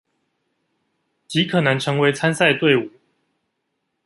[1.27, 2.89] 極可能成為參賽隊伍